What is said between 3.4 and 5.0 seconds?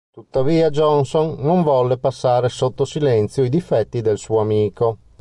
i difetti del suo amico.